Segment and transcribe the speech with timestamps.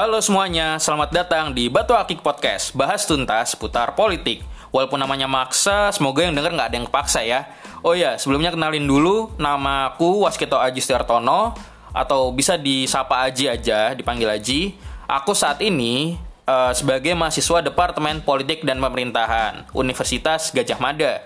[0.00, 4.40] Halo semuanya, selamat datang di Batu Akik Podcast Bahas tuntas seputar politik.
[4.72, 7.44] Walaupun namanya maksa, semoga yang denger nggak ada yang kepaksa ya.
[7.84, 11.52] Oh ya, sebelumnya kenalin dulu Nama aku Waskito Aji Setiartono
[11.92, 14.72] Atau bisa disapa Aji aja, dipanggil Aji.
[15.04, 16.16] Aku saat ini
[16.48, 21.20] uh, sebagai mahasiswa Departemen Politik dan Pemerintahan Universitas Gajah Mada.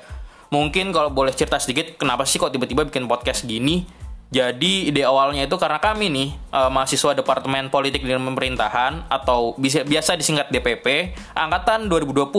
[0.51, 3.87] Mungkin kalau boleh cerita sedikit, kenapa sih kok tiba-tiba bikin podcast gini?
[4.35, 9.87] Jadi ide awalnya itu karena kami nih uh, mahasiswa Departemen Politik dan Pemerintahan atau bisa
[9.87, 12.35] biasa disingkat DPP angkatan 2020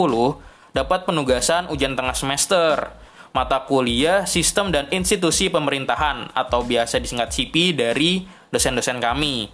[0.76, 2.92] dapat penugasan ujian tengah semester
[3.32, 9.48] mata kuliah Sistem dan Institusi Pemerintahan atau biasa disingkat CIPI dari dosen-dosen kami.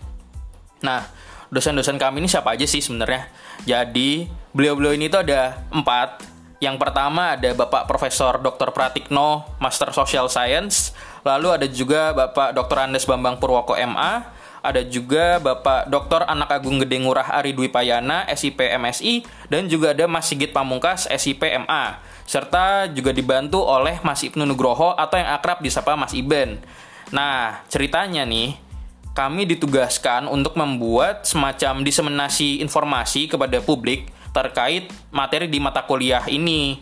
[0.81, 1.05] Nah,
[1.53, 3.30] dosen-dosen kami ini siapa aja sih sebenarnya?
[3.66, 6.30] Jadi, beliau-beliau ini tuh ada empat.
[6.62, 8.70] Yang pertama ada Bapak Profesor Dr.
[8.70, 12.77] Pratikno, Master Social Science, Lalu ada juga Bapak Dr.
[12.89, 14.25] Andes Bambang Purwoko MA,
[14.61, 16.22] ada juga Bapak Dr.
[16.30, 21.09] Anak Agung Gede Ngurah Ari Dwi Payana, SIP MSI, dan juga ada Mas Sigit Pamungkas,
[21.09, 21.97] SIP MA.
[22.30, 26.61] Serta juga dibantu oleh Mas Ibnu Nugroho atau yang akrab disapa Mas Iben.
[27.09, 28.56] Nah, ceritanya nih,
[29.17, 36.80] kami ditugaskan untuk membuat semacam diseminasi informasi kepada publik terkait materi di mata kuliah ini.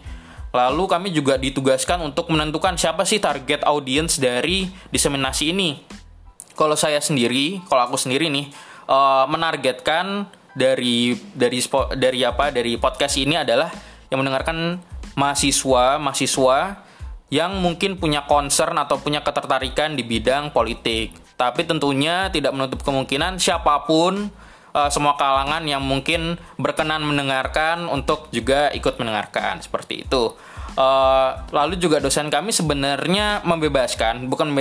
[0.50, 5.86] Lalu kami juga ditugaskan untuk menentukan siapa sih target audiens dari diseminasi ini.
[6.58, 8.50] Kalau saya sendiri, kalau aku sendiri nih
[8.90, 10.26] uh, menargetkan
[10.58, 11.62] dari dari
[11.96, 13.70] dari apa dari podcast ini adalah
[14.10, 14.82] yang mendengarkan
[15.14, 16.82] mahasiswa mahasiswa
[17.30, 21.14] yang mungkin punya concern atau punya ketertarikan di bidang politik.
[21.38, 24.34] Tapi tentunya tidak menutup kemungkinan siapa pun
[24.74, 30.34] uh, semua kalangan yang mungkin berkenan mendengarkan untuk juga ikut mendengarkan seperti itu.
[30.80, 34.54] Uh, lalu juga dosen kami sebenarnya membebaskan, bukan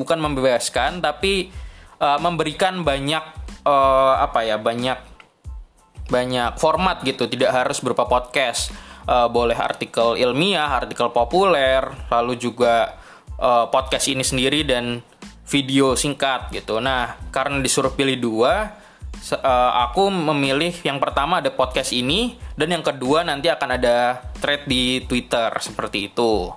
[0.00, 1.52] bukan membebaskan, tapi
[2.00, 3.20] uh, memberikan banyak
[3.66, 4.96] uh, apa ya banyak
[6.06, 8.70] banyak format gitu, tidak harus berupa podcast,
[9.10, 12.94] uh, boleh artikel ilmiah, artikel populer, lalu juga
[13.42, 15.02] uh, podcast ini sendiri dan
[15.50, 16.78] video singkat gitu.
[16.78, 18.70] Nah, karena disuruh pilih dua,
[19.32, 24.68] uh, aku memilih yang pertama ada podcast ini dan yang kedua nanti akan ada thread
[24.68, 26.52] di Twitter seperti itu.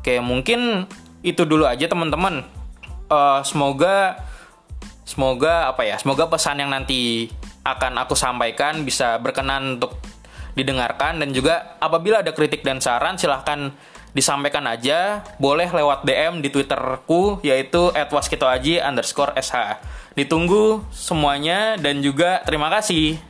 [0.00, 0.88] Oke, mungkin
[1.20, 2.46] itu dulu aja teman-teman.
[3.10, 4.22] Uh, semoga
[5.04, 5.98] semoga apa ya?
[6.00, 7.28] Semoga pesan yang nanti
[7.66, 10.00] akan aku sampaikan bisa berkenan untuk
[10.56, 13.70] didengarkan dan juga apabila ada kritik dan saran silahkan
[14.10, 19.78] disampaikan aja boleh lewat DM di twitterku yaitu @waskitoaji underscore sh
[20.18, 23.22] ditunggu semuanya dan juga terima kasih.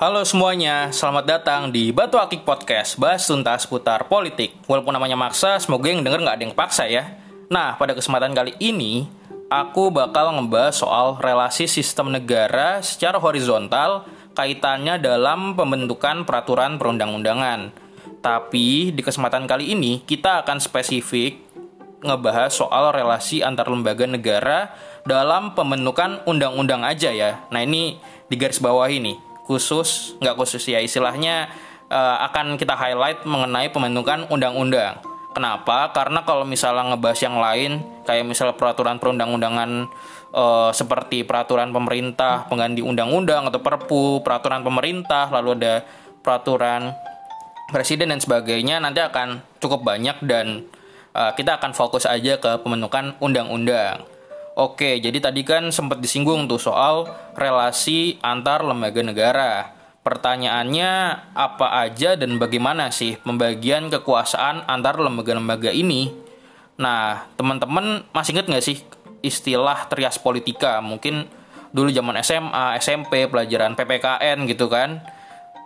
[0.00, 4.56] Halo semuanya, selamat datang di Batu Akik Podcast Bahas tuntas putar politik.
[4.64, 7.20] Walaupun namanya maksa, semoga yang denger nggak ada yang paksa ya.
[7.52, 9.19] Nah, pada kesempatan kali ini
[9.50, 14.06] aku bakal ngebahas soal relasi sistem negara secara horizontal
[14.38, 17.74] kaitannya dalam pembentukan peraturan perundang-undangan.
[18.22, 21.42] Tapi di kesempatan kali ini kita akan spesifik
[22.00, 24.72] ngebahas soal relasi antar lembaga negara
[25.04, 27.44] dalam pembentukan undang-undang aja ya.
[27.50, 27.98] Nah ini
[28.30, 29.18] di garis bawah ini
[29.50, 31.50] khusus nggak khusus ya istilahnya
[31.90, 35.09] uh, akan kita highlight mengenai pembentukan undang-undang.
[35.30, 35.94] Kenapa?
[35.94, 39.86] Karena kalau misalnya ngebahas yang lain, kayak misalnya peraturan perundang-undangan
[40.34, 45.86] uh, seperti peraturan pemerintah, pengganti undang-undang atau perpu, peraturan pemerintah, lalu ada
[46.18, 46.90] peraturan
[47.70, 50.66] presiden dan sebagainya, nanti akan cukup banyak dan
[51.14, 54.02] uh, kita akan fokus aja ke pembentukan undang-undang.
[54.58, 57.06] Oke, jadi tadi kan sempat disinggung tuh soal
[57.38, 59.79] relasi antar lembaga negara.
[60.00, 60.90] Pertanyaannya
[61.36, 66.08] apa aja dan bagaimana sih pembagian kekuasaan antar lembaga-lembaga ini?
[66.80, 68.80] Nah, teman-teman masih inget nggak sih
[69.20, 70.80] istilah trias politika?
[70.80, 71.28] Mungkin
[71.76, 75.04] dulu zaman SMA, SMP, pelajaran PPKN gitu kan.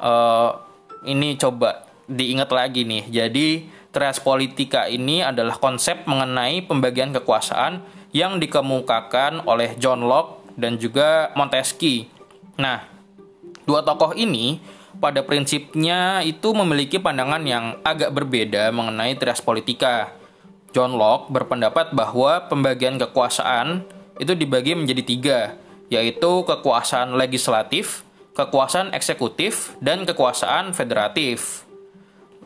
[0.03, 0.59] Uh,
[1.07, 3.07] ini coba diingat lagi nih.
[3.07, 10.83] Jadi trias politika ini adalah konsep mengenai pembagian kekuasaan yang dikemukakan oleh John Locke dan
[10.83, 12.11] juga Montesquieu.
[12.59, 12.94] Nah,
[13.65, 14.61] Dua tokoh ini
[15.01, 20.13] pada prinsipnya itu memiliki pandangan yang agak berbeda mengenai trias politika.
[20.75, 23.87] John Locke berpendapat bahwa pembagian kekuasaan
[24.19, 25.39] itu dibagi menjadi tiga,
[25.87, 28.03] yaitu kekuasaan legislatif,
[28.35, 31.63] kekuasaan eksekutif, dan kekuasaan federatif.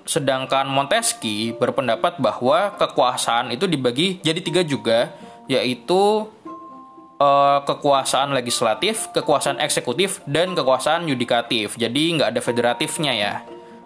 [0.09, 5.13] Sedangkan Montesquieu berpendapat bahwa kekuasaan itu dibagi jadi tiga juga,
[5.49, 6.29] yaitu
[7.19, 11.75] uh, kekuasaan legislatif, kekuasaan eksekutif, dan kekuasaan yudikatif.
[11.77, 13.35] Jadi nggak ada federatifnya ya.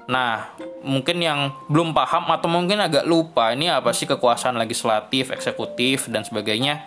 [0.07, 0.53] Nah,
[0.85, 6.27] mungkin yang belum paham atau mungkin agak lupa ini apa sih kekuasaan legislatif, eksekutif dan
[6.27, 6.85] sebagainya.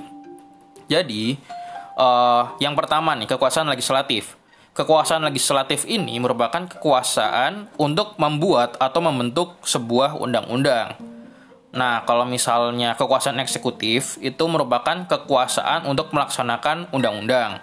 [0.86, 1.40] Jadi,
[1.98, 4.38] uh, yang pertama nih kekuasaan legislatif.
[4.76, 11.15] Kekuasaan legislatif ini merupakan kekuasaan untuk membuat atau membentuk sebuah undang-undang.
[11.76, 17.60] Nah, kalau misalnya kekuasaan eksekutif itu merupakan kekuasaan untuk melaksanakan undang-undang.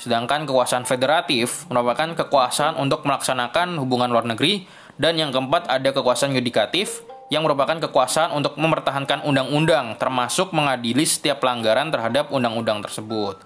[0.00, 4.64] Sedangkan kekuasaan federatif merupakan kekuasaan untuk melaksanakan hubungan luar negeri
[4.96, 11.44] dan yang keempat ada kekuasaan yudikatif yang merupakan kekuasaan untuk mempertahankan undang-undang termasuk mengadili setiap
[11.44, 13.44] pelanggaran terhadap undang-undang tersebut.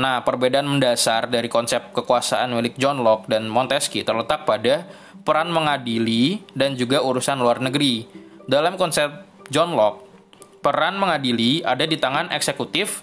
[0.00, 4.88] Nah, perbedaan mendasar dari konsep kekuasaan milik John Locke dan Montesquieu terletak pada
[5.20, 8.08] peran mengadili dan juga urusan luar negeri.
[8.48, 10.06] Dalam konsep John Locke,
[10.62, 13.02] peran mengadili ada di tangan eksekutif,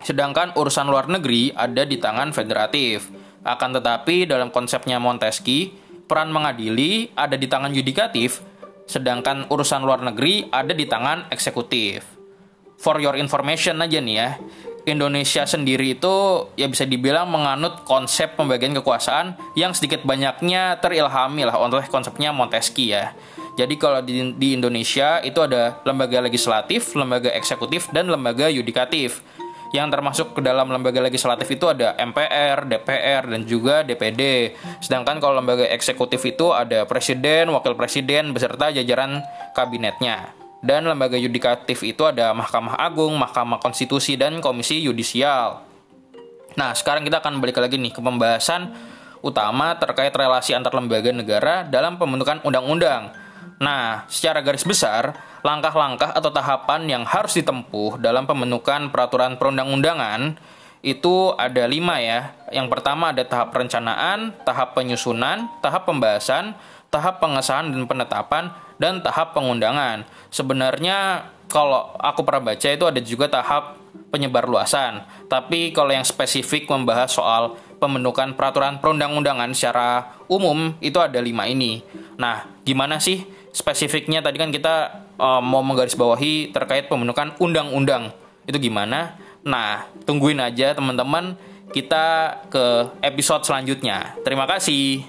[0.00, 3.12] sedangkan urusan luar negeri ada di tangan federatif.
[3.44, 5.70] Akan tetapi, dalam konsepnya Montesquieu,
[6.08, 8.40] peran mengadili ada di tangan yudikatif,
[8.88, 12.08] sedangkan urusan luar negeri ada di tangan eksekutif.
[12.80, 14.28] For your information aja nih ya,
[14.86, 21.58] Indonesia sendiri itu ya bisa dibilang menganut konsep pembagian kekuasaan yang sedikit banyaknya terilhami lah
[21.58, 23.12] oleh konsepnya Montesquieu ya.
[23.56, 29.24] Jadi kalau di, di Indonesia itu ada lembaga legislatif, lembaga eksekutif, dan lembaga yudikatif
[29.74, 34.54] yang termasuk ke dalam lembaga legislatif itu ada MPR, DPR, dan juga DPD.
[34.78, 39.24] Sedangkan kalau lembaga eksekutif itu ada presiden, wakil presiden, beserta jajaran
[39.56, 40.36] kabinetnya.
[40.60, 45.62] Dan lembaga yudikatif itu ada Mahkamah Agung, Mahkamah Konstitusi, dan Komisi Yudisial.
[46.56, 48.72] Nah, sekarang kita akan balik lagi nih ke pembahasan
[49.20, 53.12] utama terkait relasi antar lembaga negara dalam pembentukan undang-undang.
[53.56, 60.36] Nah, secara garis besar, langkah-langkah atau tahapan yang harus ditempuh dalam pembentukan peraturan perundang-undangan
[60.84, 62.36] itu ada lima ya.
[62.52, 66.52] Yang pertama ada tahap perencanaan, tahap penyusunan, tahap pembahasan,
[66.92, 68.44] tahap pengesahan dan penetapan,
[68.76, 70.04] dan tahap pengundangan.
[70.28, 73.80] Sebenarnya kalau aku pernah baca itu ada juga tahap
[74.12, 75.02] penyebar luasan.
[75.26, 81.82] Tapi kalau yang spesifik membahas soal pembentukan peraturan perundang-undangan secara umum itu ada lima ini.
[82.16, 88.12] Nah, gimana sih spesifiknya tadi kan kita uh, mau menggarisbawahi terkait pembentukan undang-undang
[88.44, 89.16] itu gimana?
[89.40, 91.40] Nah, tungguin aja teman-teman
[91.72, 94.12] kita ke episode selanjutnya.
[94.20, 95.08] Terima kasih.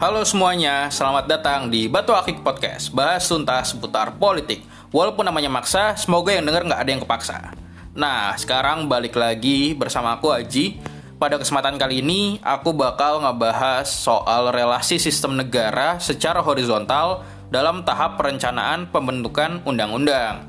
[0.00, 5.92] Halo semuanya, selamat datang di Batu Akik Podcast Bahas tuntas seputar politik Walaupun namanya maksa,
[5.94, 7.59] semoga yang denger nggak ada yang kepaksa
[7.90, 10.78] Nah, sekarang balik lagi bersama aku Aji.
[11.18, 18.14] Pada kesempatan kali ini, aku bakal ngebahas soal relasi sistem negara secara horizontal dalam tahap
[18.14, 20.46] perencanaan pembentukan undang-undang.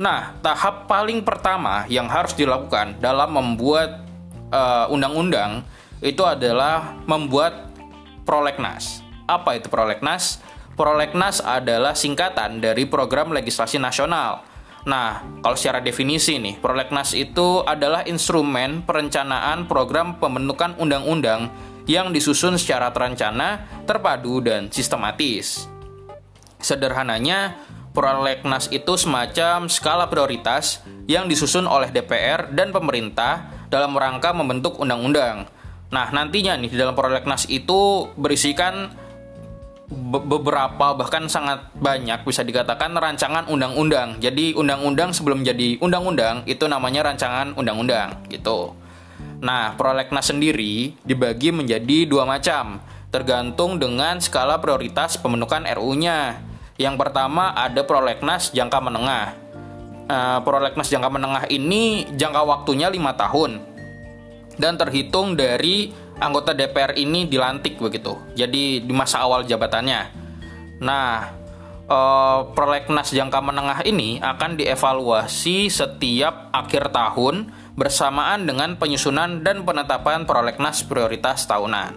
[0.00, 4.08] Nah, tahap paling pertama yang harus dilakukan dalam membuat
[4.48, 5.68] uh, undang-undang
[6.00, 7.68] itu adalah membuat
[8.24, 9.04] prolegnas.
[9.28, 10.40] Apa itu prolegnas?
[10.72, 14.47] Prolegnas adalah singkatan dari program legislasi nasional
[14.86, 21.50] Nah, kalau secara definisi nih, prolegnas itu adalah instrumen perencanaan program pembentukan undang-undang
[21.88, 25.66] yang disusun secara terencana, terpadu, dan sistematis.
[26.60, 27.58] Sederhananya,
[27.96, 35.48] prolegnas itu semacam skala prioritas yang disusun oleh DPR dan pemerintah dalam rangka membentuk undang-undang.
[35.88, 38.92] Nah, nantinya nih di dalam prolegnas itu berisikan
[39.88, 44.20] beberapa bahkan sangat banyak bisa dikatakan rancangan undang-undang.
[44.20, 48.76] Jadi undang-undang sebelum jadi undang-undang itu namanya rancangan undang-undang gitu.
[49.40, 56.42] Nah, prolegnas sendiri dibagi menjadi dua macam, tergantung dengan skala prioritas pembentukan RU-nya.
[56.76, 59.26] Yang pertama ada prolegnas jangka menengah.
[60.08, 63.60] Uh, prolegnas jangka menengah ini jangka waktunya lima tahun
[64.58, 68.18] dan terhitung dari anggota DPR ini dilantik begitu.
[68.34, 70.10] Jadi di masa awal jabatannya.
[70.82, 71.30] Nah,
[71.86, 80.26] eh, prolegnas jangka menengah ini akan dievaluasi setiap akhir tahun bersamaan dengan penyusunan dan penetapan
[80.26, 81.94] prolegnas prioritas tahunan.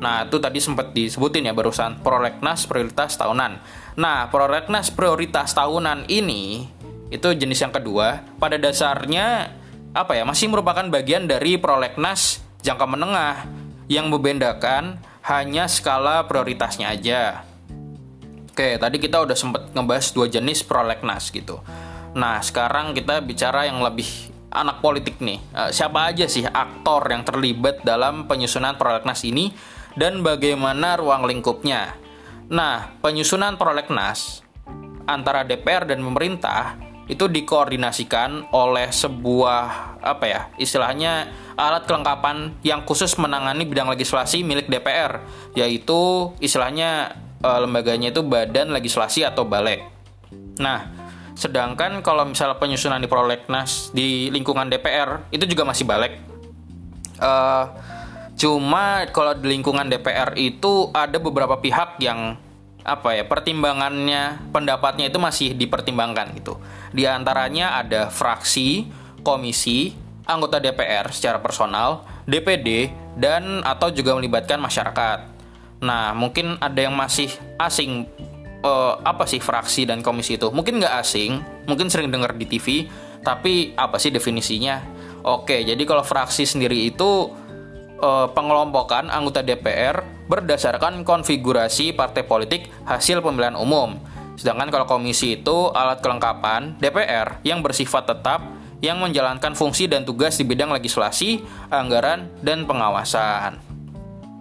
[0.00, 3.60] Nah, itu tadi sempat disebutin ya barusan prolegnas prioritas tahunan.
[4.00, 6.66] Nah, prolegnas prioritas tahunan ini
[7.12, 8.24] itu jenis yang kedua.
[8.40, 9.52] Pada dasarnya
[9.92, 13.59] apa ya masih merupakan bagian dari prolegnas jangka menengah
[13.90, 17.42] yang membedakan hanya skala prioritasnya aja.
[18.46, 21.58] Oke, tadi kita udah sempat ngebahas dua jenis prolegnas gitu.
[22.14, 24.06] Nah, sekarang kita bicara yang lebih
[24.54, 25.42] anak politik nih.
[25.50, 29.50] Uh, siapa aja sih aktor yang terlibat dalam penyusunan prolegnas ini
[29.98, 31.98] dan bagaimana ruang lingkupnya?
[32.50, 34.42] Nah, penyusunan prolegnas
[35.06, 41.26] antara DPR dan pemerintah itu dikoordinasikan oleh sebuah apa ya istilahnya
[41.58, 45.18] alat kelengkapan yang khusus menangani bidang legislasi milik DPR
[45.58, 49.84] yaitu istilahnya e, lembaganya itu Badan Legislasi atau Balek.
[50.62, 50.88] Nah,
[51.34, 56.16] sedangkan kalau misalnya penyusunan di prolegnas di lingkungan DPR itu juga masih Balek.
[57.18, 57.32] E,
[58.40, 62.40] cuma kalau di lingkungan DPR itu ada beberapa pihak yang
[62.80, 66.56] apa ya pertimbangannya pendapatnya itu masih dipertimbangkan gitu
[66.90, 68.86] di antaranya ada fraksi
[69.22, 69.94] komisi
[70.26, 75.18] anggota DPR secara personal DPD dan atau juga melibatkan masyarakat.
[75.82, 78.06] Nah mungkin ada yang masih asing
[78.62, 80.48] uh, apa sih fraksi dan komisi itu?
[80.54, 82.86] Mungkin nggak asing mungkin sering dengar di TV
[83.26, 84.82] tapi apa sih definisinya?
[85.26, 87.34] Oke jadi kalau fraksi sendiri itu
[88.00, 93.98] uh, pengelompokan anggota DPR berdasarkan konfigurasi partai politik hasil pemilihan umum.
[94.40, 98.40] Sedangkan kalau komisi itu alat kelengkapan DPR yang bersifat tetap
[98.80, 103.60] yang menjalankan fungsi dan tugas di bidang legislasi, anggaran, dan pengawasan.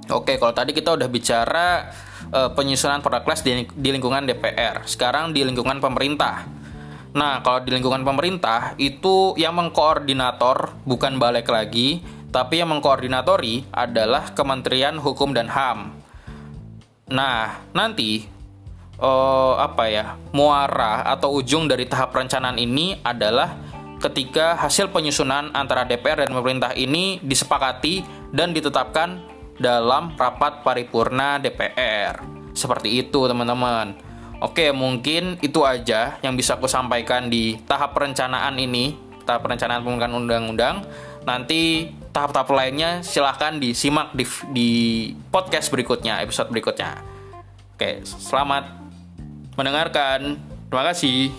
[0.07, 1.91] Oke, kalau tadi kita udah bicara
[2.31, 6.47] uh, penyusunan prolegnas di, di lingkungan DPR, sekarang di lingkungan pemerintah.
[7.11, 11.99] Nah, kalau di lingkungan pemerintah itu yang mengkoordinator bukan balik lagi,
[12.31, 15.91] tapi yang mengkoordinatori adalah Kementerian Hukum dan HAM.
[17.11, 18.38] Nah, nanti
[18.99, 23.57] uh, apa ya muara atau ujung dari tahap perencanaan ini adalah
[23.99, 29.19] ketika hasil penyusunan antara DPR dan pemerintah ini disepakati dan ditetapkan
[29.59, 32.23] dalam rapat paripurna DPR.
[32.55, 33.91] Seperti itu, teman-teman.
[34.39, 38.95] Oke, mungkin itu aja yang bisa aku sampaikan di tahap perencanaan ini,
[39.27, 40.75] tahap perencanaan pembentukan undang-undang.
[41.27, 44.23] Nanti tahap-tahap lainnya silahkan disimak di,
[44.55, 44.69] di
[45.27, 47.03] podcast berikutnya, episode berikutnya.
[47.75, 48.78] Oke, selamat
[49.59, 50.39] mendengarkan.
[50.71, 51.35] Terima kasih.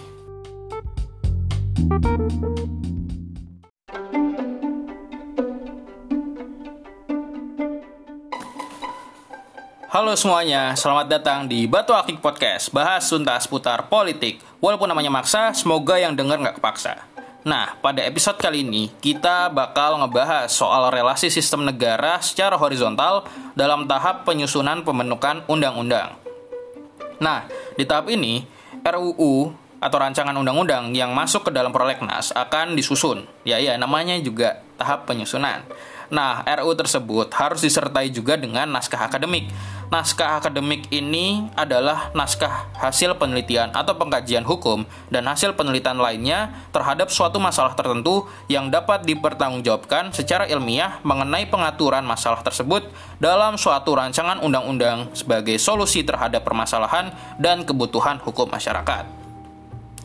[9.91, 15.51] Halo semuanya, selamat datang di Batu Akik Podcast Bahas tuntas putar politik Walaupun namanya maksa,
[15.51, 17.11] semoga yang denger nggak kepaksa
[17.43, 23.25] Nah, pada episode kali ini kita bakal ngebahas soal relasi sistem negara secara horizontal
[23.57, 26.20] dalam tahap penyusunan pembentukan undang-undang.
[27.21, 27.45] Nah,
[27.77, 28.43] di tahap ini
[28.81, 33.25] RUU atau rancangan undang-undang yang masuk ke dalam prolegnas akan disusun.
[33.49, 35.65] Ya ya, namanya juga tahap penyusunan.
[36.11, 39.47] Nah, RUU tersebut harus disertai juga dengan naskah akademik
[39.91, 47.11] Naskah akademik ini adalah naskah hasil penelitian atau pengkajian hukum dan hasil penelitian lainnya terhadap
[47.11, 52.87] suatu masalah tertentu yang dapat dipertanggungjawabkan secara ilmiah mengenai pengaturan masalah tersebut
[53.19, 57.11] dalam suatu rancangan undang-undang sebagai solusi terhadap permasalahan
[57.43, 59.11] dan kebutuhan hukum masyarakat.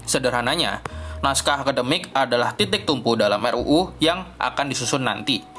[0.09, 0.81] Sederhananya,
[1.21, 5.54] naskah akademik adalah titik tumpu dalam RUU yang akan disusun nanti.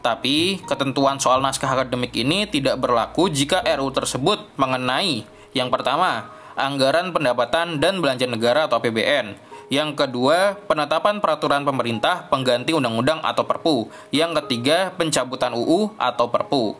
[0.00, 7.10] Tapi, ketentuan soal naskah akademik ini tidak berlaku jika RU tersebut mengenai yang pertama, anggaran
[7.10, 9.34] pendapatan dan belanja negara atau APBN.
[9.70, 13.86] Yang kedua, penetapan peraturan pemerintah pengganti undang-undang atau Perpu.
[14.10, 16.74] Yang ketiga, pencabutan UU atau Perpu.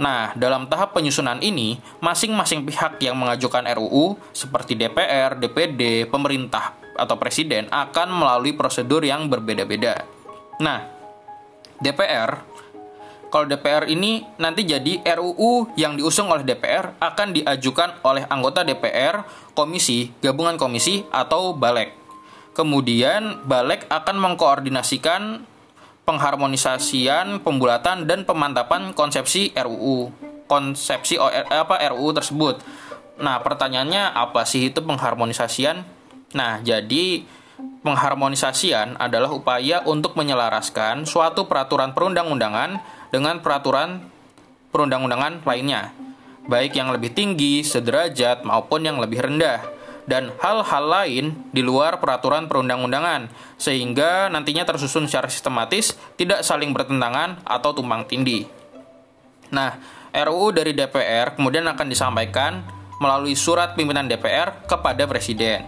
[0.00, 7.18] Nah, dalam tahap penyusunan ini, masing-masing pihak yang mengajukan RUU seperti DPR, DPD, pemerintah atau
[7.18, 10.06] presiden akan melalui prosedur yang berbeda-beda.
[10.62, 10.86] Nah,
[11.80, 12.49] DPR
[13.30, 19.22] kalau DPR ini nanti jadi RUU yang diusung oleh DPR akan diajukan oleh anggota DPR,
[19.54, 21.94] komisi, gabungan komisi, atau balek.
[22.58, 25.46] Kemudian balek akan mengkoordinasikan
[26.02, 30.10] pengharmonisasian, pembulatan, dan pemantapan konsepsi RUU.
[30.50, 31.14] Konsepsi
[31.46, 32.58] apa RUU tersebut.
[33.22, 35.86] Nah, pertanyaannya apa sih itu pengharmonisasian?
[36.34, 37.22] Nah, jadi
[37.86, 44.06] pengharmonisasian adalah upaya untuk menyelaraskan suatu peraturan perundang-undangan dengan peraturan
[44.70, 45.90] perundang-undangan lainnya,
[46.46, 49.62] baik yang lebih tinggi, sederajat, maupun yang lebih rendah,
[50.10, 51.24] dan hal-hal lain
[51.54, 58.46] di luar peraturan perundang-undangan, sehingga nantinya tersusun secara sistematis, tidak saling bertentangan atau tumpang tindih.
[59.50, 59.78] Nah,
[60.10, 62.66] RUU dari DPR kemudian akan disampaikan
[62.98, 65.66] melalui surat pimpinan DPR kepada Presiden.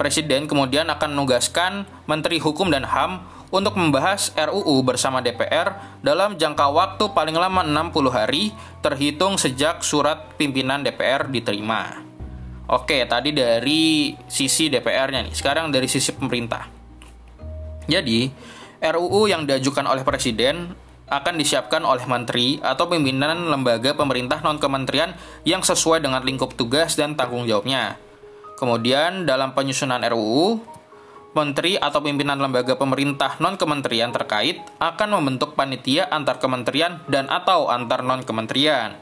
[0.00, 3.22] Presiden kemudian akan menugaskan Menteri Hukum dan HAM
[3.52, 8.48] untuk membahas RUU bersama DPR dalam jangka waktu paling lama 60 hari
[8.80, 12.00] terhitung sejak surat pimpinan DPR diterima.
[12.72, 15.36] Oke, tadi dari sisi DPR-nya nih.
[15.36, 16.64] Sekarang dari sisi pemerintah.
[17.84, 18.32] Jadi,
[18.80, 20.72] RUU yang diajukan oleh presiden
[21.12, 25.12] akan disiapkan oleh menteri atau pimpinan lembaga pemerintah non-kementerian
[25.44, 28.00] yang sesuai dengan lingkup tugas dan tanggung jawabnya.
[28.56, 30.64] Kemudian dalam penyusunan RUU
[31.32, 38.04] menteri atau pimpinan lembaga pemerintah non-kementerian terkait akan membentuk panitia antar kementerian dan atau antar
[38.04, 38.96] non-kementerian.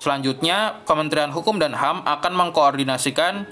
[0.00, 3.44] Selanjutnya, Kementerian Hukum dan HAM akan mengkoordinasikan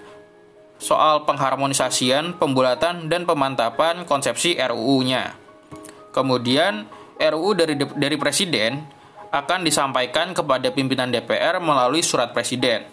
[0.80, 5.36] soal pengharmonisasian, pembulatan, dan pemantapan konsepsi RUU-nya.
[6.16, 6.88] Kemudian,
[7.20, 8.80] RUU dari, dari Presiden
[9.28, 12.88] akan disampaikan kepada pimpinan DPR melalui surat Presiden.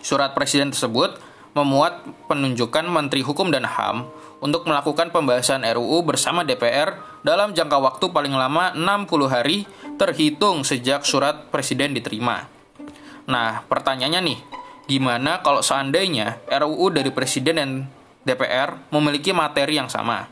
[0.00, 1.20] Surat Presiden tersebut
[1.52, 4.08] memuat penunjukan Menteri Hukum dan HAM
[4.44, 9.64] untuk melakukan pembahasan RUU bersama DPR dalam jangka waktu paling lama 60 hari
[9.96, 12.44] terhitung sejak surat Presiden diterima.
[13.24, 14.38] Nah, pertanyaannya nih,
[14.84, 17.70] gimana kalau seandainya RUU dari Presiden dan
[18.28, 20.28] DPR memiliki materi yang sama?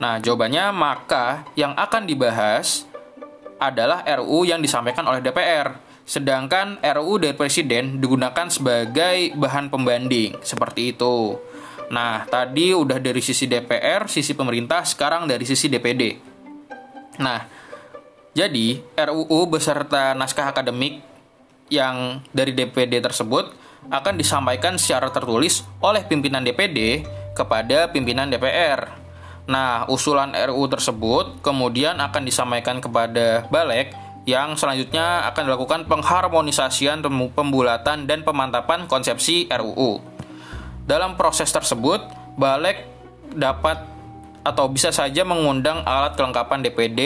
[0.00, 2.88] Nah, jawabannya maka yang akan dibahas
[3.60, 5.76] adalah RUU yang disampaikan oleh DPR.
[6.08, 11.36] Sedangkan RUU dari Presiden digunakan sebagai bahan pembanding, seperti itu.
[11.92, 16.16] Nah, tadi udah dari sisi DPR, sisi pemerintah, sekarang dari sisi DPD.
[17.20, 17.44] Nah,
[18.32, 21.04] jadi RUU beserta naskah akademik
[21.68, 23.52] yang dari DPD tersebut
[23.92, 27.04] akan disampaikan secara tertulis oleh pimpinan DPD
[27.36, 28.88] kepada pimpinan DPR.
[29.44, 33.92] Nah, usulan RUU tersebut kemudian akan disampaikan kepada Balek
[34.24, 37.04] yang selanjutnya akan dilakukan pengharmonisasian,
[37.36, 40.11] pembulatan, dan pemantapan konsepsi RUU.
[40.82, 42.02] Dalam proses tersebut,
[42.34, 42.88] Balek
[43.32, 43.78] dapat
[44.42, 47.00] atau bisa saja mengundang alat kelengkapan DPD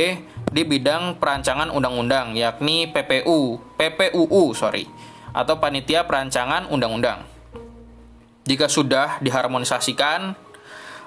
[0.49, 4.89] di bidang perancangan undang-undang yakni PPU, PPUU sorry,
[5.37, 7.29] atau Panitia Perancangan Undang-Undang.
[8.49, 10.33] Jika sudah diharmonisasikan,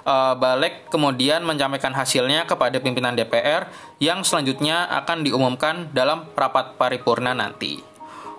[0.05, 3.65] uh, Balek kemudian menyampaikan hasilnya kepada pimpinan DPR
[3.97, 7.81] yang selanjutnya akan diumumkan dalam rapat paripurna nanti.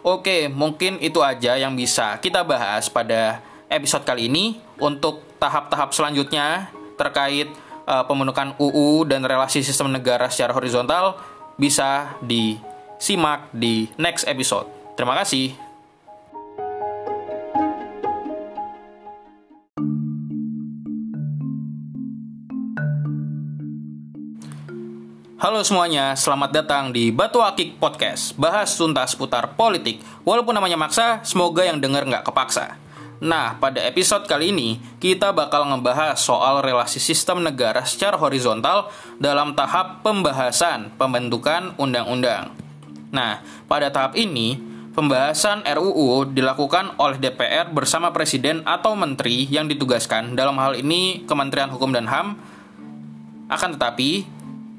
[0.06, 4.58] Oke, mungkin itu aja yang bisa kita bahas pada episode kali ini.
[4.82, 7.48] Untuk tahap-tahap selanjutnya terkait
[7.86, 11.16] uh, pembentukan UU dan relasi sistem negara secara horizontal
[11.56, 14.66] bisa disimak di next episode.
[14.98, 15.54] Terima kasih.
[25.40, 31.24] Halo semuanya, selamat datang di Batu Akik Podcast Bahas tuntas putar politik Walaupun namanya maksa,
[31.24, 32.76] semoga yang denger nggak kepaksa
[33.20, 38.88] Nah, pada episode kali ini kita bakal ngebahas soal relasi sistem negara secara horizontal
[39.20, 42.56] dalam tahap pembahasan pembentukan undang-undang.
[43.12, 44.56] Nah, pada tahap ini
[44.96, 51.68] pembahasan RUU dilakukan oleh DPR bersama presiden atau menteri yang ditugaskan dalam hal ini Kementerian
[51.68, 52.40] Hukum dan HAM.
[53.52, 54.24] Akan tetapi,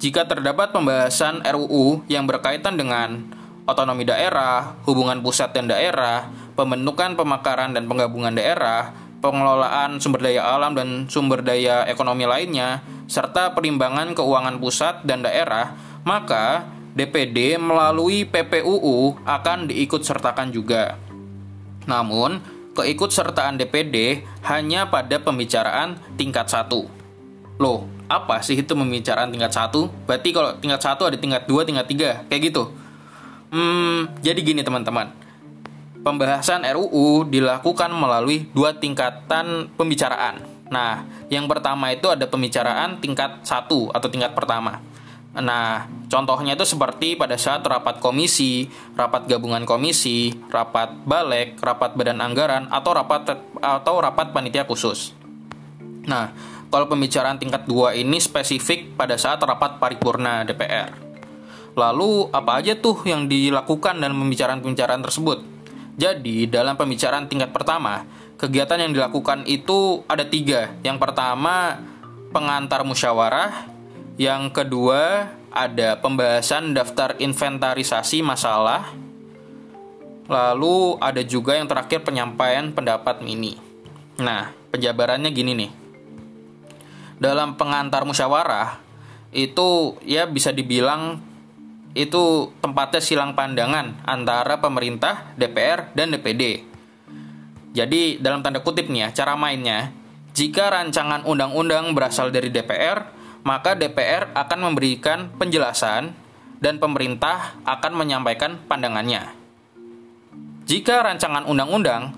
[0.01, 3.21] jika terdapat pembahasan RUU yang berkaitan dengan
[3.69, 6.25] otonomi daerah, hubungan pusat dan daerah,
[6.61, 13.57] pembentukan pemakaran dan penggabungan daerah, pengelolaan sumber daya alam dan sumber daya ekonomi lainnya, serta
[13.57, 15.73] perimbangan keuangan pusat dan daerah,
[16.05, 21.01] maka DPD melalui PPUU akan diikut sertakan juga.
[21.89, 22.37] Namun,
[22.77, 26.69] keikut sertaan DPD hanya pada pembicaraan tingkat 1.
[27.57, 29.89] Loh, apa sih itu pembicaraan tingkat 1?
[30.05, 32.69] Berarti kalau tingkat 1 ada tingkat 2, tingkat 3, kayak gitu.
[33.49, 35.20] Hmm, jadi gini teman-teman.
[36.01, 40.41] Pembahasan RUU dilakukan melalui dua tingkatan pembicaraan.
[40.73, 44.81] Nah, yang pertama itu ada pembicaraan tingkat satu atau tingkat pertama.
[45.37, 48.65] Nah, contohnya itu seperti pada saat rapat komisi,
[48.97, 55.13] rapat gabungan komisi, rapat balek, rapat badan anggaran, atau rapat atau rapat panitia khusus.
[56.09, 56.33] Nah,
[56.73, 60.97] kalau pembicaraan tingkat dua ini spesifik pada saat rapat paripurna DPR.
[61.77, 65.60] Lalu apa aja tuh yang dilakukan dalam pembicaraan-pembicaraan tersebut?
[65.99, 68.07] Jadi dalam pembicaraan tingkat pertama,
[68.39, 70.71] kegiatan yang dilakukan itu ada tiga.
[70.81, 71.77] Yang pertama
[72.31, 73.67] pengantar musyawarah,
[74.15, 78.87] yang kedua ada pembahasan daftar inventarisasi masalah,
[80.31, 83.59] lalu ada juga yang terakhir penyampaian pendapat mini.
[84.15, 85.71] Nah, penjabarannya gini nih.
[87.21, 88.79] Dalam pengantar musyawarah
[89.31, 91.19] itu ya bisa dibilang
[91.91, 96.63] itu tempatnya silang pandangan antara pemerintah, DPR, dan DPD.
[97.71, 99.91] Jadi dalam tanda kutip nih ya, cara mainnya,
[100.31, 103.11] jika rancangan undang-undang berasal dari DPR,
[103.43, 106.15] maka DPR akan memberikan penjelasan
[106.61, 109.33] dan pemerintah akan menyampaikan pandangannya.
[110.69, 112.15] Jika rancangan undang-undang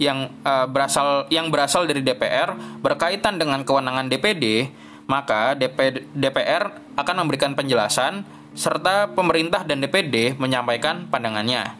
[0.00, 4.72] yang uh, berasal yang berasal dari DPR berkaitan dengan kewenangan DPD,
[5.06, 11.74] maka DP, DPR akan memberikan penjelasan serta pemerintah dan DPD menyampaikan pandangannya.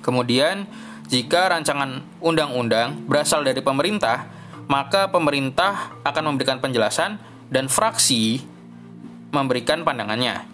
[0.00, 0.70] Kemudian,
[1.10, 4.30] jika rancangan undang-undang berasal dari pemerintah,
[4.70, 7.20] maka pemerintah akan memberikan penjelasan
[7.52, 8.40] dan fraksi
[9.34, 10.46] memberikan pandangannya.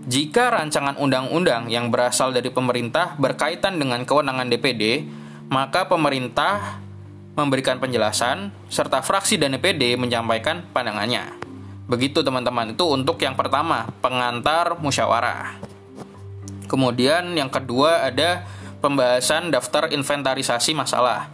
[0.00, 5.04] Jika rancangan undang-undang yang berasal dari pemerintah berkaitan dengan kewenangan DPD,
[5.52, 6.80] maka pemerintah
[7.36, 11.39] memberikan penjelasan serta fraksi dan DPD menyampaikan pandangannya.
[11.90, 15.58] Begitu teman-teman, itu untuk yang pertama, pengantar musyawarah.
[16.70, 18.46] Kemudian yang kedua ada
[18.78, 21.26] pembahasan daftar inventarisasi masalah.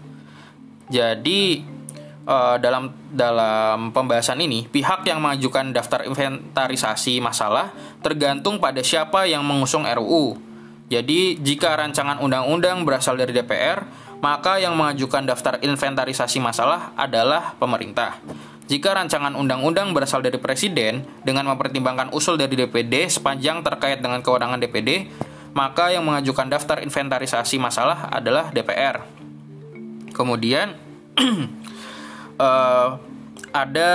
[0.88, 1.60] Jadi
[2.24, 9.44] uh, dalam dalam pembahasan ini pihak yang mengajukan daftar inventarisasi masalah tergantung pada siapa yang
[9.44, 10.40] mengusung RUU.
[10.88, 13.84] Jadi jika rancangan undang-undang berasal dari DPR,
[14.22, 18.16] maka yang mengajukan daftar inventarisasi masalah adalah pemerintah.
[18.66, 24.58] Jika rancangan undang-undang berasal dari presiden dengan mempertimbangkan usul dari DPD sepanjang terkait dengan kewenangan
[24.58, 25.06] DPD,
[25.54, 29.06] maka yang mengajukan daftar inventarisasi masalah adalah DPR.
[30.10, 30.74] Kemudian
[32.42, 32.98] uh,
[33.62, 33.90] ada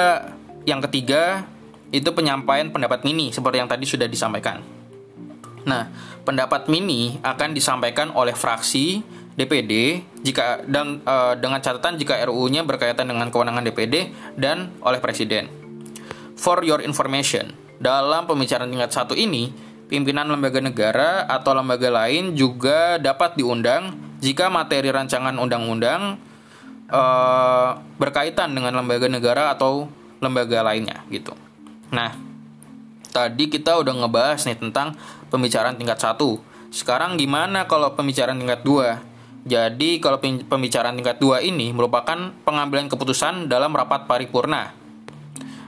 [0.64, 1.46] yang ketiga
[1.92, 4.64] itu penyampaian pendapat mini seperti yang tadi sudah disampaikan.
[5.68, 5.92] Nah,
[6.24, 9.04] pendapat mini akan disampaikan oleh fraksi
[9.36, 15.48] DPD jika dan uh, dengan catatan jika RUU-nya berkaitan dengan kewenangan DPD dan oleh presiden.
[16.36, 19.54] For your information, dalam pembicaraan tingkat satu ini,
[19.88, 26.18] pimpinan lembaga negara atau lembaga lain juga dapat diundang jika materi rancangan undang-undang
[26.92, 29.90] uh, berkaitan dengan lembaga negara atau
[30.22, 31.34] lembaga lainnya gitu.
[31.90, 32.14] Nah,
[33.12, 34.96] tadi kita udah ngebahas nih tentang
[35.28, 36.40] pembicaraan tingkat satu.
[36.72, 39.11] Sekarang gimana kalau pembicaraan tingkat dua?
[39.42, 44.78] Jadi kalau pembicaraan tingkat dua ini merupakan pengambilan keputusan dalam rapat paripurna.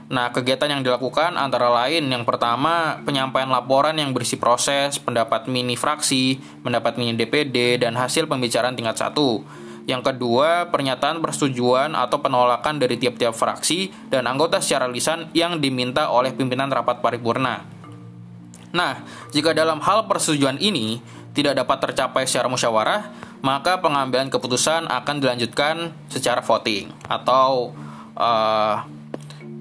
[0.04, 5.74] Nah, kegiatan yang dilakukan antara lain yang pertama penyampaian laporan yang berisi proses, pendapat mini
[5.74, 9.42] fraksi, pendapat mini DPD, dan hasil pembicaraan tingkat satu.
[9.84, 16.08] Yang kedua, pernyataan persetujuan atau penolakan dari tiap-tiap fraksi dan anggota secara lisan yang diminta
[16.08, 17.64] oleh pimpinan rapat paripurna.
[18.74, 21.00] Nah, jika dalam hal persetujuan ini
[21.34, 27.76] tidak dapat tercapai secara musyawarah, maka pengambilan keputusan akan dilanjutkan secara voting atau
[28.16, 28.80] uh,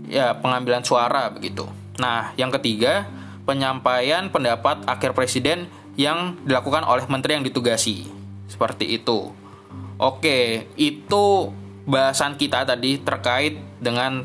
[0.07, 1.67] ya pengambilan suara begitu.
[1.99, 3.03] Nah, yang ketiga,
[3.43, 5.67] penyampaian pendapat akhir presiden
[5.99, 8.07] yang dilakukan oleh menteri yang ditugasi.
[8.47, 9.35] Seperti itu.
[9.99, 11.51] Oke, itu
[11.83, 14.23] bahasan kita tadi terkait dengan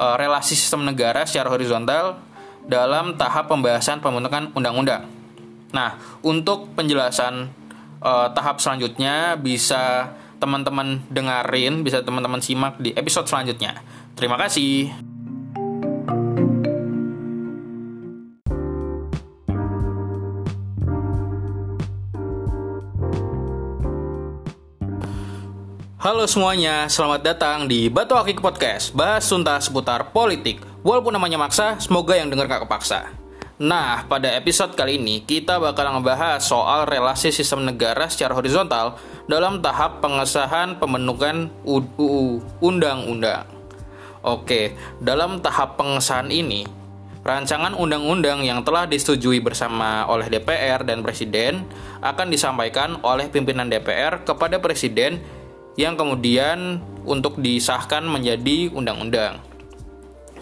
[0.00, 2.16] uh, relasi sistem negara secara horizontal
[2.64, 5.04] dalam tahap pembahasan pembentukan undang-undang.
[5.76, 7.52] Nah, untuk penjelasan
[8.04, 13.80] uh, tahap selanjutnya bisa teman-teman dengerin, bisa teman-teman simak di episode selanjutnya.
[14.12, 14.92] Terima kasih.
[26.04, 31.80] Halo semuanya, selamat datang di Batu Akik Podcast Bahas tuntas seputar politik Walaupun namanya maksa,
[31.80, 33.23] semoga yang denger gak kepaksa
[33.54, 38.98] Nah, pada episode kali ini kita bakal ngebahas soal relasi sistem negara secara horizontal
[39.30, 43.46] dalam tahap pengesahan pembentukan UU Undang-Undang.
[44.26, 46.66] Oke, dalam tahap pengesahan ini,
[47.22, 51.62] rancangan undang-undang yang telah disetujui bersama oleh DPR dan Presiden
[52.02, 55.22] akan disampaikan oleh pimpinan DPR kepada Presiden
[55.78, 59.38] yang kemudian untuk disahkan menjadi undang-undang.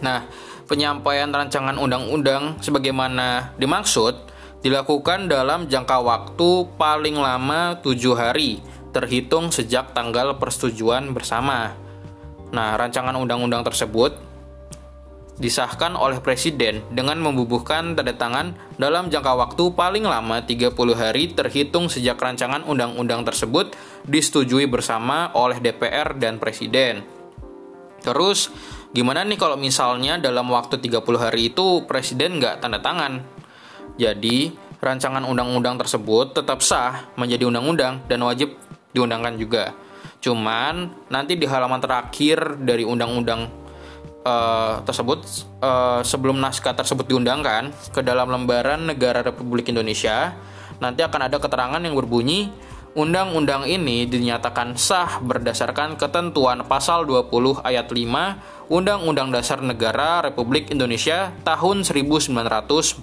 [0.01, 0.25] Nah,
[0.73, 4.17] penyampaian rancangan undang-undang sebagaimana dimaksud
[4.65, 8.65] dilakukan dalam jangka waktu paling lama tujuh hari
[8.97, 11.77] terhitung sejak tanggal persetujuan bersama.
[12.57, 14.17] Nah, rancangan undang-undang tersebut
[15.37, 21.93] disahkan oleh presiden dengan membubuhkan tanda tangan dalam jangka waktu paling lama 30 hari terhitung
[21.93, 23.77] sejak rancangan undang-undang tersebut
[24.09, 27.05] disetujui bersama oleh DPR dan presiden.
[28.03, 28.51] Terus,
[28.93, 33.25] gimana nih kalau misalnya dalam waktu 30 hari itu presiden nggak tanda tangan?
[34.01, 38.57] Jadi, rancangan undang-undang tersebut tetap sah menjadi undang-undang dan wajib
[38.97, 39.77] diundangkan juga.
[40.23, 43.63] Cuman, nanti di halaman terakhir dari undang-undang
[44.25, 45.21] uh, tersebut
[45.61, 50.35] uh, sebelum naskah tersebut diundangkan ke dalam lembaran negara Republik Indonesia
[50.83, 52.51] nanti akan ada keterangan yang berbunyi
[52.93, 61.33] Undang-undang ini dinyatakan sah berdasarkan ketentuan pasal 20 ayat 5 Undang-Undang Dasar Negara Republik Indonesia
[61.41, 63.01] tahun 1945.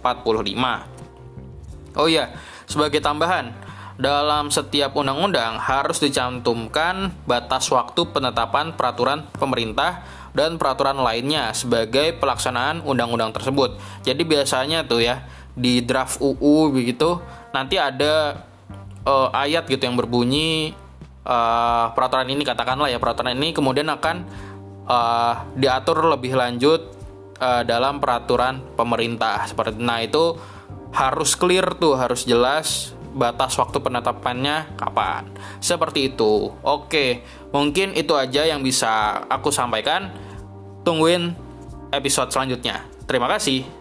[1.97, 2.37] Oh iya,
[2.69, 3.49] sebagai tambahan,
[3.97, 10.05] dalam setiap undang-undang harus dicantumkan batas waktu penetapan peraturan pemerintah
[10.37, 13.81] dan peraturan lainnya sebagai pelaksanaan undang-undang tersebut.
[14.05, 15.25] Jadi biasanya tuh ya
[15.57, 17.17] di draft UU begitu
[17.49, 18.45] nanti ada
[19.09, 20.77] uh, ayat gitu yang berbunyi
[21.25, 24.29] uh, peraturan ini katakanlah ya peraturan ini kemudian akan
[24.85, 26.93] uh, diatur lebih lanjut
[27.41, 29.49] uh, dalam peraturan pemerintah.
[29.49, 30.37] Seperti nah itu
[30.93, 35.25] harus clear tuh harus jelas batas waktu penetapannya kapan.
[35.57, 36.53] Seperti itu.
[36.61, 40.13] Oke mungkin itu aja yang bisa aku sampaikan.
[40.85, 41.35] Tungguin
[41.91, 42.85] episode selanjutnya.
[43.09, 43.78] Terima kasih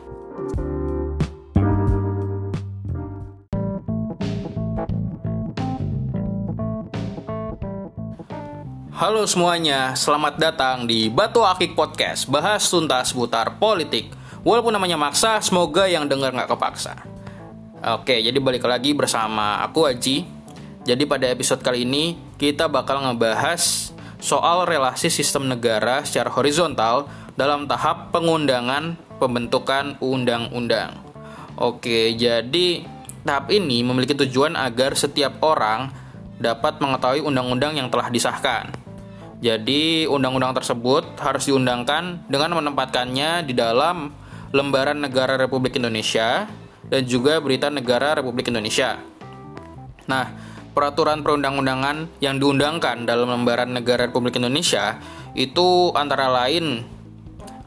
[9.08, 14.12] Halo semuanya, selamat datang di Batu Akik Podcast Bahas tuntas seputar politik.
[14.44, 17.08] Walaupun namanya maksa, semoga yang dengar nggak kepaksa.
[17.96, 20.28] Oke, jadi balik lagi bersama aku Aji.
[20.84, 27.64] Jadi pada episode kali ini, kita bakal ngebahas soal relasi sistem negara secara horizontal Dalam
[27.64, 31.00] tahap pengundangan pembentukan undang-undang.
[31.56, 32.84] Oke, jadi
[33.24, 35.96] tahap ini memiliki tujuan agar setiap orang
[36.36, 38.77] dapat mengetahui undang-undang yang telah disahkan
[39.38, 44.10] jadi undang-undang tersebut harus diundangkan dengan menempatkannya di dalam
[44.50, 46.50] lembaran negara Republik Indonesia
[46.90, 48.98] dan juga berita negara Republik Indonesia.
[50.10, 50.34] Nah,
[50.74, 54.98] peraturan perundang-undangan yang diundangkan dalam lembaran negara Republik Indonesia
[55.38, 56.82] itu antara lain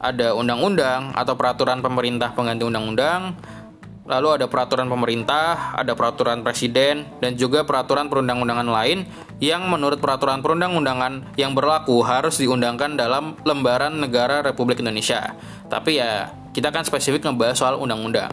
[0.02, 3.32] ada undang-undang atau peraturan pemerintah pengganti undang-undang,
[4.02, 9.06] Lalu ada peraturan pemerintah, ada peraturan presiden, dan juga peraturan perundang-undangan lain
[9.42, 15.34] yang menurut peraturan perundang-undangan yang berlaku harus diundangkan dalam lembaran negara Republik Indonesia.
[15.66, 18.30] Tapi ya, kita kan spesifik ngebahas soal undang-undang.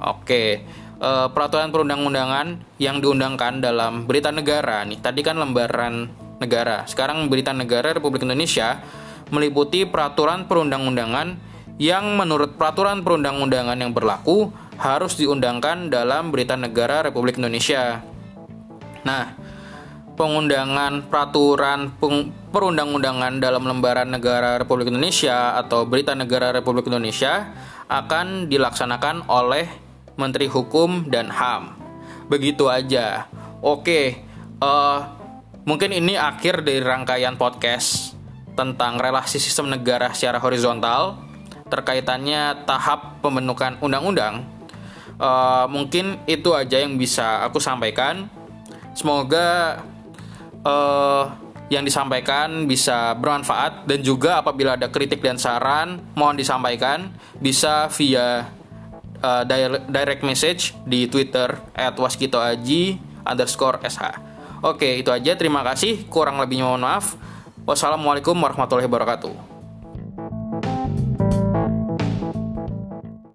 [0.00, 0.64] Oke,
[0.96, 5.04] e, peraturan perundang-undangan yang diundangkan dalam berita negara nih.
[5.04, 6.08] Tadi kan lembaran
[6.40, 6.88] negara.
[6.88, 8.80] Sekarang berita negara Republik Indonesia
[9.28, 14.48] meliputi peraturan perundang-undangan yang menurut peraturan perundang-undangan yang berlaku
[14.80, 18.02] harus diundangkan dalam Berita Negara Republik Indonesia.
[19.02, 19.41] Nah,
[20.22, 21.90] pengundangan peraturan
[22.54, 27.50] perundang-undangan dalam lembaran negara Republik Indonesia atau Berita Negara Republik Indonesia
[27.90, 29.66] akan dilaksanakan oleh
[30.14, 31.74] Menteri Hukum dan HAM.
[32.30, 33.26] Begitu aja.
[33.58, 34.22] Oke,
[34.62, 35.10] uh,
[35.66, 38.14] mungkin ini akhir dari rangkaian podcast
[38.54, 41.18] tentang relasi sistem negara secara horizontal
[41.66, 44.44] terkaitannya tahap pembentukan undang-undang
[45.16, 48.28] uh, mungkin itu aja yang bisa aku sampaikan
[48.92, 49.80] semoga
[50.66, 51.24] uh,
[51.72, 57.08] yang disampaikan bisa bermanfaat dan juga apabila ada kritik dan saran mohon disampaikan
[57.40, 58.52] bisa via
[59.24, 59.42] uh,
[59.88, 64.02] direct message di Twitter @waskitoaji underscore sh.
[64.62, 67.16] Oke itu aja terima kasih kurang lebihnya mohon maaf.
[67.62, 69.51] Wassalamualaikum warahmatullahi wabarakatuh.